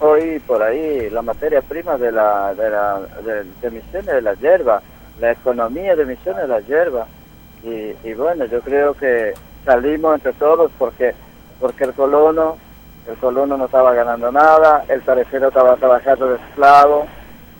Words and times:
hoy 0.00 0.38
por 0.40 0.62
ahí 0.62 1.10
la 1.10 1.22
materia 1.22 1.62
prima 1.62 1.96
de 1.96 2.12
la 2.12 2.54
de, 2.54 2.70
la, 2.70 3.00
de, 3.60 3.70
Misiones 3.70 4.06
de 4.06 4.22
la 4.22 4.34
hierba, 4.34 4.82
la 5.20 5.32
economía 5.32 5.96
de 5.96 6.04
Misiones 6.04 6.42
de 6.42 6.48
la 6.48 6.60
hierba. 6.60 7.06
Y, 7.62 7.94
y 8.08 8.14
bueno, 8.14 8.44
yo 8.44 8.60
creo 8.60 8.94
que 8.94 9.34
salimos 9.64 10.14
entre 10.14 10.32
todos 10.34 10.70
porque 10.78 11.14
porque 11.60 11.84
el 11.84 11.92
colono 11.92 12.56
el 13.08 13.16
colono 13.16 13.56
no 13.56 13.64
estaba 13.64 13.94
ganando 13.94 14.30
nada, 14.30 14.84
el 14.88 15.00
tarefero 15.02 15.48
estaba 15.48 15.76
trabajando 15.76 16.28
de 16.28 16.36
esclavo 16.36 17.06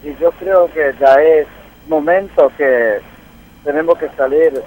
y 0.02 0.14
yo 0.16 0.30
creo 0.32 0.70
que 0.73 0.95
ya 1.00 1.14
es 1.14 1.46
momento 1.89 2.52
que 2.57 3.00
tenemos 3.64 3.98
que 3.98 4.09
salir 4.11 4.62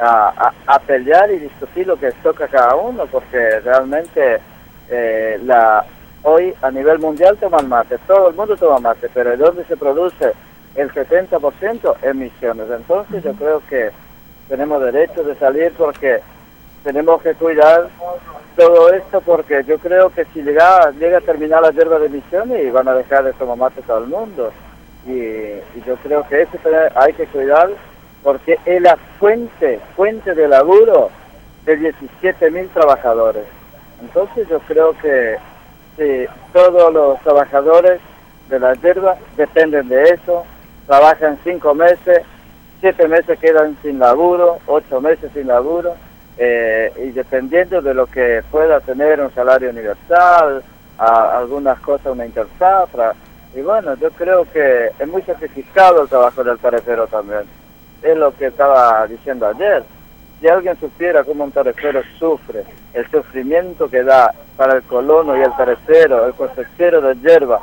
a, 0.00 0.52
a, 0.66 0.78
pelear 0.78 1.30
y 1.30 1.38
discutir 1.38 1.86
lo 1.86 1.98
que 1.98 2.12
toca 2.22 2.48
cada 2.48 2.76
uno 2.76 3.06
porque 3.06 3.60
realmente 3.60 4.40
eh, 4.88 5.38
la 5.42 5.84
hoy 6.22 6.54
a 6.62 6.70
nivel 6.70 6.98
mundial 6.98 7.36
toman 7.38 7.68
mate, 7.68 7.98
todo 8.06 8.28
el 8.28 8.34
mundo 8.34 8.56
toma 8.56 8.78
mate, 8.78 9.08
pero 9.12 9.36
¿dónde 9.36 9.64
se 9.64 9.76
produce 9.76 10.32
el 10.74 10.90
70% 10.92 11.96
emisiones? 12.02 12.70
Entonces 12.70 13.22
yo 13.22 13.32
creo 13.34 13.62
que 13.68 13.90
tenemos 14.48 14.82
derecho 14.82 15.22
de 15.22 15.34
salir 15.36 15.72
porque 15.76 16.20
tenemos 16.82 17.22
que 17.22 17.34
cuidar 17.34 17.88
todo 18.56 18.92
esto 18.92 19.20
porque 19.20 19.64
yo 19.64 19.78
creo 19.78 20.10
que 20.10 20.24
si 20.26 20.42
llega, 20.42 20.90
llega 20.92 21.18
a 21.18 21.22
terminar 21.22 21.62
la 21.62 21.70
hierba 21.70 21.98
de 21.98 22.06
emisiones 22.06 22.64
y 22.64 22.70
van 22.70 22.88
a 22.88 22.94
dejar 22.94 23.24
de 23.24 23.32
tomar 23.34 23.56
mate 23.56 23.82
todo 23.82 23.98
el 23.98 24.06
mundo. 24.06 24.52
Y, 25.06 25.60
yo 25.86 25.96
creo 26.02 26.26
que 26.28 26.42
eso 26.42 26.58
hay 26.94 27.12
que 27.14 27.26
cuidar 27.26 27.70
porque 28.22 28.58
es 28.66 28.82
la 28.82 28.96
fuente, 29.18 29.80
fuente 29.96 30.34
de 30.34 30.46
laburo 30.46 31.10
de 31.64 31.76
17 31.76 32.50
mil 32.50 32.68
trabajadores. 32.68 33.44
Entonces 34.02 34.48
yo 34.48 34.58
creo 34.60 34.94
que 35.00 35.36
todos 36.52 36.92
los 36.92 37.20
trabajadores 37.20 38.00
de 38.48 38.58
la 38.58 38.74
hierba 38.74 39.16
dependen 39.36 39.88
de 39.88 40.02
eso, 40.04 40.44
trabajan 40.86 41.38
cinco 41.44 41.74
meses, 41.74 42.22
siete 42.80 43.06
meses 43.06 43.38
quedan 43.38 43.76
sin 43.82 43.98
laburo, 43.98 44.58
ocho 44.66 45.00
meses 45.00 45.30
sin 45.34 45.46
laburo, 45.46 45.94
eh, 46.38 46.92
y 47.04 47.10
dependiendo 47.10 47.80
de 47.82 47.94
lo 47.94 48.06
que 48.06 48.42
pueda 48.50 48.80
tener 48.80 49.20
un 49.20 49.32
salario 49.34 49.70
universal, 49.70 50.62
algunas 50.98 51.78
cosas 51.80 52.12
una 52.12 52.26
interzafra, 52.26 53.14
y 53.54 53.60
bueno, 53.60 53.94
yo 53.96 54.10
creo 54.10 54.44
que 54.52 54.90
es 54.98 55.08
muy 55.08 55.22
sacrificado 55.22 56.02
el 56.02 56.08
trabajo 56.08 56.42
del 56.44 56.58
tarefero 56.58 57.06
también, 57.06 57.42
es 58.02 58.16
lo 58.16 58.34
que 58.36 58.46
estaba 58.46 59.06
diciendo 59.06 59.46
ayer. 59.46 59.82
Si 60.40 60.48
alguien 60.48 60.78
supiera 60.80 61.22
cómo 61.24 61.44
un 61.44 61.52
tarefero 61.52 62.00
sufre, 62.18 62.64
el 62.94 63.10
sufrimiento 63.10 63.90
que 63.90 64.02
da 64.02 64.32
para 64.60 64.76
el 64.76 64.82
colono 64.82 65.38
y 65.38 65.40
el 65.40 65.56
tarecero, 65.56 66.26
el 66.26 66.34
cosechero 66.34 67.00
de 67.00 67.14
hierba, 67.14 67.62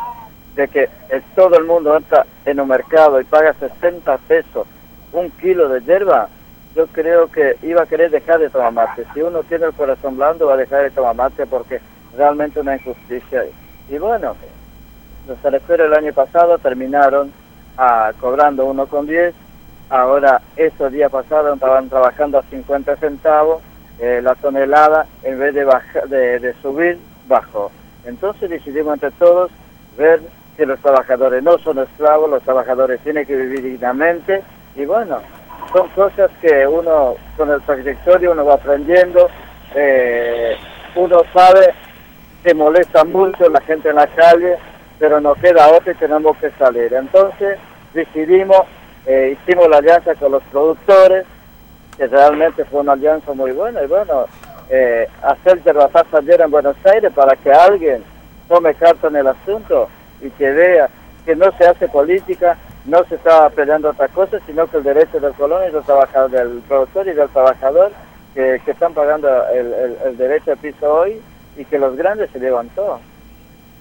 de 0.56 0.68
que 0.68 0.90
todo 1.36 1.56
el 1.56 1.66
mundo 1.66 1.96
entra 1.96 2.26
en 2.44 2.60
un 2.60 2.68
mercado 2.68 3.22
y 3.22 3.24
paga 3.24 3.54
60 3.54 4.18
pesos 4.28 4.66
un 5.14 5.30
kilo 5.30 5.70
de 5.70 5.82
hierba, 5.82 6.28
yo 6.76 6.88
creo 6.88 7.32
que 7.32 7.56
iba 7.62 7.84
a 7.84 7.86
querer 7.86 8.10
dejar 8.10 8.40
de 8.40 8.50
tomar 8.50 8.72
mate. 8.72 9.06
Si 9.14 9.22
uno 9.22 9.44
tiene 9.44 9.68
el 9.68 9.74
corazón 9.74 10.18
blando, 10.18 10.48
va 10.48 10.56
a 10.56 10.58
dejar 10.58 10.86
de 10.86 10.90
tomar 10.90 11.16
mate 11.16 11.46
porque 11.46 11.82
realmente 12.18 12.62
una 12.62 12.78
injusticia. 12.78 13.44
Y 13.90 14.00
bueno, 14.00 14.36
los 15.28 15.38
tareferos 15.38 15.86
el 15.86 15.94
año 15.94 16.14
pasado 16.14 16.58
terminaron 16.58 17.32
ah, 17.78 18.12
cobrando 18.20 18.66
1,10 18.74 19.34
Ahora, 19.92 20.42
estos 20.56 20.92
días 20.92 21.12
pasados 21.12 21.54
estaban 21.54 21.90
trabajando 21.90 22.40
a 22.40 22.44
50 22.44 22.96
centavos 22.96 23.62
eh, 24.00 24.22
la 24.24 24.36
tonelada, 24.36 25.06
en 25.24 25.40
vez 25.40 25.54
de, 25.54 25.66
de, 26.40 26.54
subir, 26.62 27.00
bajó. 27.28 27.72
Entonces 28.06 28.50
decidimos 28.50 28.94
entre 28.94 29.12
todos 29.12 29.52
ver 29.98 30.22
que 30.56 30.66
los 30.66 30.80
trabajadores 30.80 31.44
no 31.44 31.58
son 31.60 31.80
esclavos, 31.80 32.30
los 32.30 32.44
trabajadores 32.44 33.00
tienen 33.02 33.26
que 33.26 33.36
vivir 33.36 33.64
dignamente 33.64 34.42
y 34.76 34.86
bueno, 34.86 35.20
son 35.74 35.90
cosas 35.90 36.32
que 36.42 36.66
uno 36.66 37.16
con 37.36 37.52
el 37.52 37.62
trayectorio 37.62 38.32
uno 38.32 38.46
va 38.46 38.56
aprendiendo, 38.56 39.28
eh, 39.76 40.56
uno 40.96 41.22
sabe 41.34 41.74
que 42.44 42.54
molesta 42.54 43.04
mucho 43.04 43.50
la 43.50 43.62
gente 43.62 43.90
en 43.90 43.96
la 43.96 44.08
calle, 44.08 44.58
pero 45.00 45.20
no 45.20 45.34
queda 45.36 45.70
otra 45.70 45.92
y 45.92 45.96
tenemos 45.96 46.38
que 46.38 46.50
salir. 46.52 46.94
Entonces 46.94 47.60
decidimos 47.94 48.66
eh, 49.08 49.38
hicimos 49.40 49.70
la 49.70 49.78
alianza 49.78 50.16
con 50.16 50.34
los 50.34 50.44
productores, 50.52 51.26
que 51.98 52.08
realmente 52.08 52.64
fue 52.66 52.82
una 52.82 52.94
alianza 52.94 53.34
muy 53.34 53.52
buena, 53.52 53.84
y 53.84 53.88
bueno, 53.88 54.28
eh, 54.70 55.08
hacer 55.24 55.62
ayer 56.14 56.42
en 56.42 56.52
Buenos 56.52 56.76
Aires 56.86 57.12
para 57.14 57.36
que 57.36 57.52
alguien 57.52 58.04
tome 58.48 58.74
carta 58.76 59.08
en 59.08 59.16
el 59.18 59.28
asunto 59.28 59.90
y 60.22 60.30
que 60.32 60.52
vea 60.52 60.90
que 61.26 61.36
no 61.36 61.52
se 61.58 61.66
hace 61.66 61.88
política, 61.88 62.58
no 62.86 63.04
se 63.06 63.16
está 63.16 63.50
peleando 63.50 63.90
otra 63.90 64.08
cosa, 64.08 64.40
sino 64.46 64.68
que 64.68 64.78
el 64.78 64.84
derecho 64.84 65.20
del 65.20 65.34
colono 65.34 65.68
y 65.68 65.72
del, 65.72 65.84
trabajador, 65.84 66.32
del 66.32 66.62
productor 66.68 67.08
y 67.08 67.14
del 67.14 67.30
trabajador 67.30 67.92
que, 68.34 68.62
están 68.66 68.94
pagando 68.94 69.28
el, 69.50 69.98
el 70.06 70.18
derecho 70.18 70.52
de 70.52 70.58
piso 70.58 70.94
hoy 70.94 71.22
y 71.58 71.66
que 71.66 71.80
los 71.80 71.98
grandes 71.98 72.30
se 72.32 72.40
llevan 72.40 72.70
todo. 72.70 73.00